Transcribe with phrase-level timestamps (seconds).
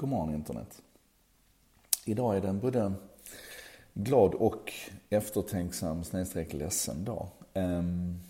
[0.00, 0.82] God morgon internet.
[2.04, 2.92] Idag är det en både
[3.94, 4.72] glad och
[5.10, 7.28] eftertänksam snedstreck ledsen dag.
[7.54, 8.20] Ehm,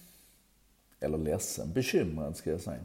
[1.01, 2.81] eller ledsen, bekymrad ska jag säga.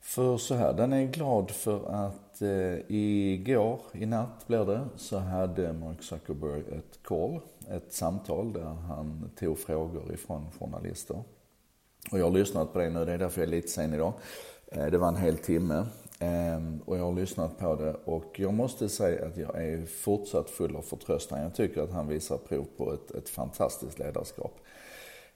[0.00, 5.18] För så här, den är glad för att eh, igår, i natt blir det, så
[5.18, 7.40] hade Mark Zuckerberg ett call,
[7.70, 11.22] ett samtal där han tog frågor ifrån journalister.
[12.10, 14.12] Och jag har lyssnat på det nu, det är därför jag är lite sen idag.
[14.66, 15.86] Eh, det var en hel timme.
[16.22, 20.50] Ehm, och jag har lyssnat på det och jag måste säga att jag är fortsatt
[20.50, 21.42] full av förtröstan.
[21.42, 24.60] Jag tycker att han visar prov på ett, ett fantastiskt ledarskap.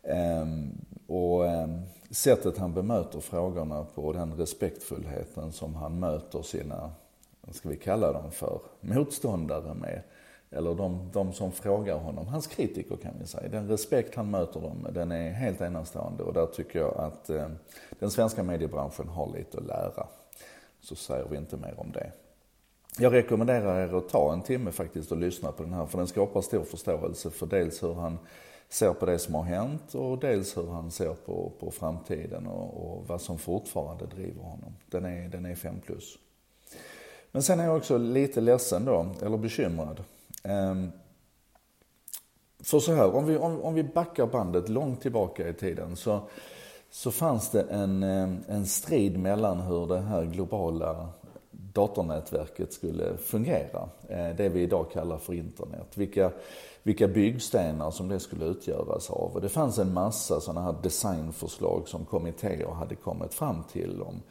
[0.02, 0.70] Ehm,
[1.06, 1.80] och ehm,
[2.10, 6.90] sättet han bemöter frågorna på och den respektfullheten som han möter sina,
[7.40, 10.02] vad ska vi kalla dem för, motståndare med.
[10.50, 13.48] Eller de, de som frågar honom, hans kritiker kan vi säga.
[13.48, 17.30] Den respekt han möter dem med, den är helt enastående och där tycker jag att
[17.98, 20.06] den svenska mediebranschen har lite att lära
[20.86, 22.12] så säger vi inte mer om det.
[22.98, 26.06] Jag rekommenderar er att ta en timme faktiskt och lyssna på den här, för den
[26.06, 28.18] skapar stor förståelse för dels hur han
[28.68, 32.86] ser på det som har hänt och dels hur han ser på, på framtiden och,
[32.86, 34.76] och vad som fortfarande driver honom.
[34.86, 36.18] Den är, den är 5 plus.
[37.32, 40.04] Men sen är jag också lite ledsen då, eller bekymrad.
[40.44, 40.92] Um,
[42.60, 46.20] för så här, om vi, om, om vi backar bandet långt tillbaka i tiden så
[46.96, 51.08] så fanns det en, eh, en strid mellan hur det här globala
[51.50, 53.88] datornätverket skulle fungera.
[54.08, 55.86] Eh, det vi idag kallar för internet.
[55.94, 56.32] Vilka,
[56.82, 59.30] vilka byggstenar som det skulle utgöras av.
[59.34, 64.22] Och det fanns en massa sådana här designförslag som kommittéer hade kommit fram till om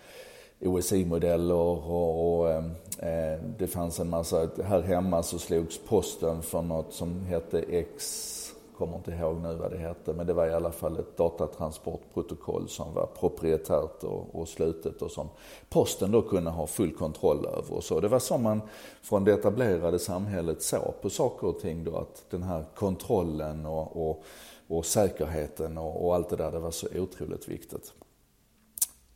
[0.59, 2.63] OSI-modeller och, och eh,
[2.99, 8.34] eh, det fanns en massa, här hemma så slogs posten för något som hette X
[8.77, 12.69] kommer inte ihåg nu vad det hette, men det var i alla fall ett datatransportprotokoll
[12.69, 15.29] som var proprietärt och, och slutet och som
[15.69, 17.99] posten då kunde ha full kontroll över och så.
[17.99, 18.61] Det var så man
[19.01, 24.09] från det etablerade samhället såg på saker och ting då, att den här kontrollen och,
[24.09, 24.23] och,
[24.67, 27.93] och säkerheten och, och allt det där, det var så otroligt viktigt.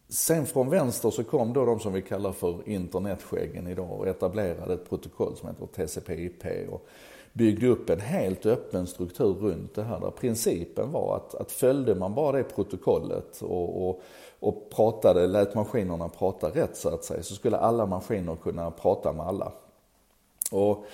[0.10, 4.74] Sen från vänster så kom då de som vi kallar för internetskäggen idag och etablerade
[4.74, 6.70] ett protokoll som heter TCP/IP.
[6.70, 6.88] Och
[7.34, 10.00] byggde upp en helt öppen struktur runt det här.
[10.00, 14.02] Där principen var att, att följde man bara det protokollet och, och,
[14.40, 19.14] och pratade, lät maskinerna prata rätt så att säga, så skulle alla maskiner kunna prata
[19.14, 19.52] med alla.
[20.52, 20.86] Och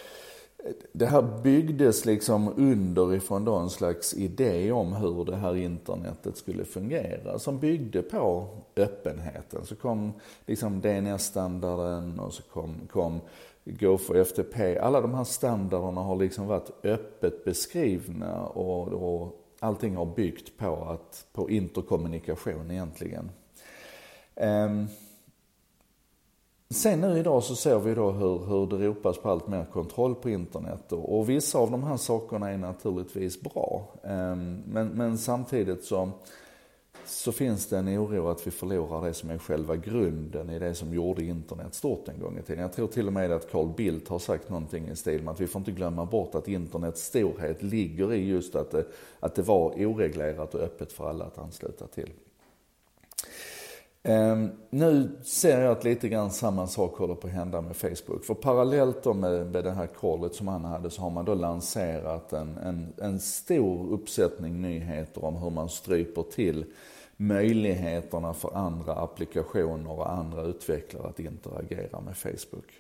[0.92, 6.66] det här byggdes liksom underifrån då en slags idé om hur det här internetet skulle
[6.66, 9.66] fungera som byggde på öppenheten.
[9.66, 10.14] Så kom
[10.46, 13.20] liksom DNS-standarden och så kom, kom
[13.66, 14.78] Go for FTP.
[14.80, 20.76] Alla de här standarderna har liksom varit öppet beskrivna och, och allting har byggt på,
[20.76, 23.32] att, på interkommunikation egentligen.
[24.36, 24.88] Um,
[26.70, 30.16] Sen nu idag så ser vi då hur, hur det ropas på allt mer kontroll
[30.16, 33.88] på internet och, och vissa av de här sakerna är naturligtvis bra.
[34.04, 36.12] Um, men, men samtidigt så
[37.06, 40.76] så finns det en oro att vi förlorar det som är själva grunden i det
[40.76, 42.62] som gjorde internet stort en gång i tiden.
[42.62, 45.42] Jag tror till och med att Carl Bildt har sagt någonting i stil med att
[45.42, 48.86] vi får inte glömma bort att internets storhet ligger i just att det,
[49.20, 52.10] att det var oreglerat och öppet för alla att ansluta till.
[54.08, 58.26] Um, nu ser jag att lite grann samma sak håller på att hända med Facebook.
[58.26, 61.34] För parallellt då med, med det här callet som han hade så har man då
[61.34, 66.66] lanserat en, en, en stor uppsättning nyheter om hur man stryper till
[67.18, 72.72] möjligheterna för andra applikationer och andra utvecklare att interagera med Facebook.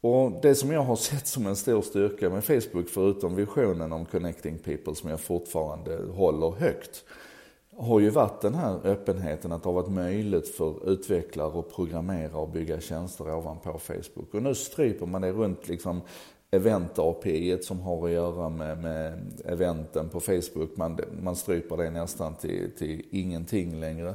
[0.00, 4.04] Och det som jag har sett som en stor styrka med Facebook, förutom visionen om
[4.04, 7.04] connecting people som jag fortfarande håller högt,
[7.76, 12.36] har ju varit den här öppenheten att det har varit möjligt för utvecklare att programmera
[12.36, 14.34] och bygga tjänster ovanpå Facebook.
[14.34, 16.00] Och nu stryper man det runt liksom
[16.50, 20.76] event-API som har att göra med, med eventen på Facebook.
[20.76, 24.14] Man, man stryper det nästan till, till ingenting längre.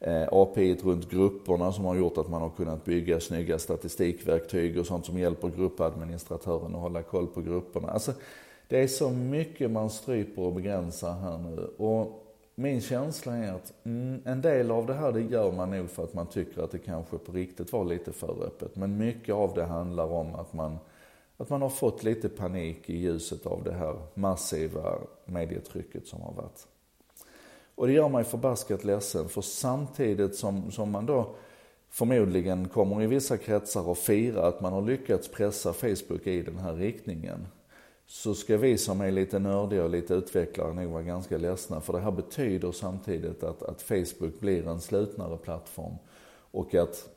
[0.00, 4.86] Eh, API runt grupperna som har gjort att man har kunnat bygga snygga statistikverktyg och
[4.86, 7.88] sånt som hjälper gruppadministratören att hålla koll på grupperna.
[7.88, 8.12] Alltså,
[8.68, 11.70] det är så mycket man stryper och begränsar här nu.
[11.76, 12.26] Och
[12.60, 16.04] min känsla är att mm, en del av det här det gör man nog för
[16.04, 18.76] att man tycker att det kanske på riktigt var lite för öppet.
[18.76, 20.78] Men mycket av det handlar om att man
[21.40, 26.32] att man har fått lite panik i ljuset av det här massiva medietrycket som har
[26.32, 26.66] varit.
[27.74, 31.34] Och det gör mig förbaskat ledsen, för samtidigt som, som man då
[31.90, 36.58] förmodligen kommer i vissa kretsar och fira att man har lyckats pressa Facebook i den
[36.58, 37.46] här riktningen,
[38.10, 41.80] så ska vi som är lite nördiga och lite utvecklare nog vara ganska ledsna.
[41.80, 45.94] För det här betyder samtidigt att, att Facebook blir en slutnare plattform
[46.50, 47.08] och att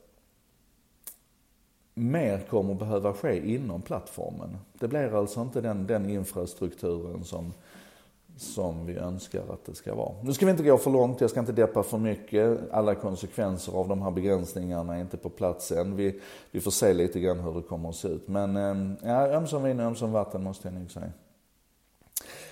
[1.93, 4.57] mer kommer behöva ske inom plattformen.
[4.73, 7.53] Det blir alltså inte den, den infrastrukturen som,
[8.37, 10.13] som vi önskar att det ska vara.
[10.23, 12.59] Nu ska vi inte gå för långt, jag ska inte deppa för mycket.
[12.71, 15.95] Alla konsekvenser av de här begränsningarna är inte på plats än.
[15.95, 16.19] Vi,
[16.51, 18.27] vi får se lite grann hur det kommer att se ut.
[18.27, 21.11] Men eh, ja, ömsom vin och ömsom vatten måste jag nog säga.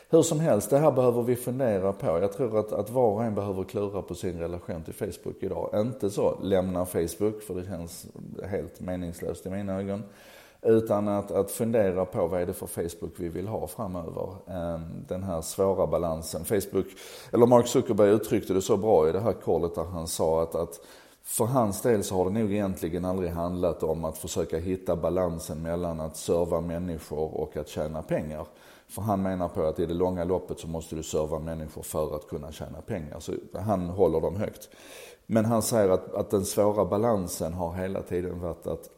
[0.09, 2.05] Hur som helst, det här behöver vi fundera på.
[2.05, 5.69] Jag tror att, att var och en behöver klura på sin relation till Facebook idag.
[5.73, 8.07] Inte så, lämna Facebook, för det känns
[8.45, 10.03] helt meningslöst i mina ögon.
[10.63, 14.35] Utan att, att fundera på vad är det för Facebook vi vill ha framöver.
[14.47, 16.45] Ehm, den här svåra balansen.
[16.45, 16.85] Facebook,
[17.31, 20.55] eller Mark Zuckerberg uttryckte det så bra i det här callet där han sa att,
[20.55, 20.79] att
[21.23, 25.61] för hans del så har det nog egentligen aldrig handlat om att försöka hitta balansen
[25.61, 28.45] mellan att serva människor och att tjäna pengar.
[28.87, 32.15] För han menar på att i det långa loppet så måste du serva människor för
[32.15, 33.19] att kunna tjäna pengar.
[33.19, 34.69] Så han håller dem högt.
[35.25, 38.89] Men han säger att, att den svåra balansen har hela tiden varit att,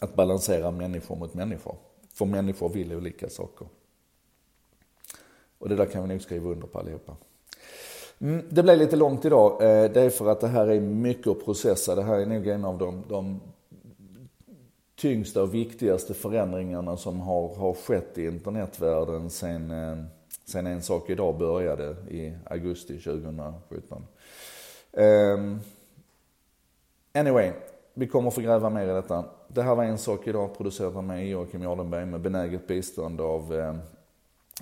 [0.00, 1.76] att balansera människor mot människor.
[2.12, 3.66] För människor vill olika saker.
[5.58, 7.16] Och det där kan vi nog skriva under på allihopa.
[8.18, 9.52] Mm, det blev lite långt idag.
[9.52, 11.94] Eh, det är för att det här är mycket att processa.
[11.94, 13.40] Det här är nog en av de, de
[14.96, 20.04] tyngsta och viktigaste förändringarna som har, har skett i internetvärlden sen, eh,
[20.44, 24.06] sen En sak idag började i augusti 2017.
[24.92, 25.60] Um, ehm,
[27.12, 27.52] anyway,
[27.94, 29.24] vi kommer få gräva mer i detta.
[29.54, 33.54] Det här var En sak idag producerat av mig, Joakim Jardenberg, med benäget bistånd av
[33.54, 33.74] eh,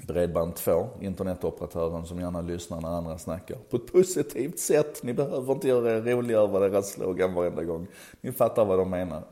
[0.07, 3.57] Bredband2, internetoperatören som gärna lyssnar när andra snackar.
[3.71, 5.03] På ett positivt sätt.
[5.03, 7.87] Ni behöver inte göra er roliga över deras slogan varenda gång.
[8.21, 9.23] Ni fattar vad de menar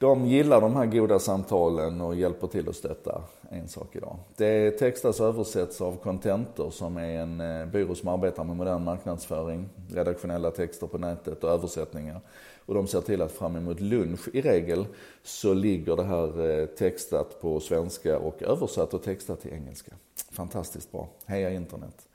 [0.00, 4.16] de gillar de här goda samtalen och hjälper till att stötta En sak idag.
[4.36, 8.84] Det textas och översätts av Contentor som är en eh, byrå som arbetar med modern
[8.84, 12.20] marknadsföring, redaktionella texter på nätet och översättningar.
[12.66, 14.86] Och de ser till att fram emot lunch i regel
[15.22, 19.92] så ligger det här eh, textat på svenska och översatt och textat till engelska.
[20.32, 21.08] Fantastiskt bra.
[21.26, 22.06] Heja internet!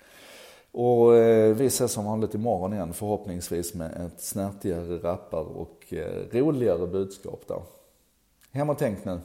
[0.77, 6.23] Och eh, vi ses som vanligt imorgon igen förhoppningsvis med ett snärtigare rappar och eh,
[6.31, 7.61] roligare budskap där.
[8.51, 9.19] Hem och tänk nu.